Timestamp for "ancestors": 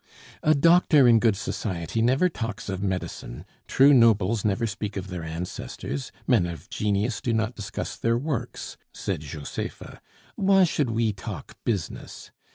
5.23-6.11